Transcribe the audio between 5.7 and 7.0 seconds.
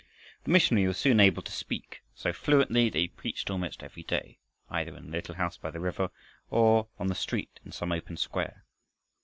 river, or